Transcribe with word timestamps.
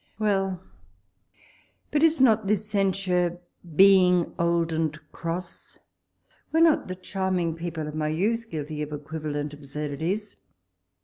Well! 0.17 0.63
but 1.91 2.01
is 2.01 2.19
not 2.19 2.47
this 2.47 2.67
censure 2.67 3.37
being 3.75 4.33
old 4.39 4.73
and 4.73 4.99
cross? 5.11 5.77
were 6.51 6.59
not 6.59 6.87
the 6.87 6.95
charming 6.95 7.53
people 7.53 7.87
of 7.87 7.93
my 7.93 8.07
youth 8.07 8.49
guilty 8.49 8.81
of 8.81 8.91
equivalent 8.91 9.53
absurdities 9.53 10.37